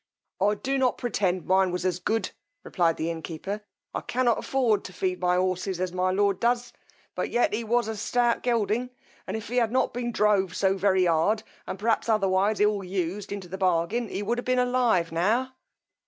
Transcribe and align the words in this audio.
I 0.39 0.55
do 0.55 0.79
not 0.79 0.97
pretend 0.97 1.45
mine 1.45 1.69
was 1.69 1.85
as 1.85 1.99
good, 1.99 2.31
replied 2.63 2.97
the 2.97 3.11
innkeeper, 3.11 3.61
I 3.93 4.01
cannot 4.01 4.39
afford 4.39 4.83
to 4.85 4.93
feed 4.93 5.19
my 5.21 5.35
horses 5.35 5.79
as 5.79 5.91
my 5.93 6.09
lord 6.09 6.39
does; 6.39 6.73
but 7.13 7.29
yet 7.29 7.53
he 7.53 7.63
was 7.63 7.87
a 7.87 7.95
stout 7.95 8.41
gelding, 8.41 8.89
and 9.27 9.37
if 9.37 9.47
he 9.47 9.57
had 9.57 9.71
not 9.71 9.93
been 9.93 10.11
drove 10.11 10.55
so 10.55 10.75
very 10.75 11.05
hard, 11.05 11.43
and 11.67 11.77
perhaps 11.77 12.09
otherwise 12.09 12.59
ill 12.59 12.83
used 12.83 13.31
into 13.31 13.47
the 13.47 13.59
bargain, 13.59 14.09
he 14.09 14.23
would 14.23 14.39
have 14.39 14.45
been 14.45 14.57
alive 14.57 15.11
now. 15.11 15.53